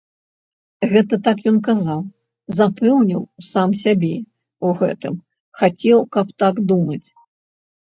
[0.93, 2.01] Гэта так ён казаў,
[2.61, 5.23] запэўніваў сам сябе ў гэтым,
[5.63, 7.05] хацеў, каб так думаць.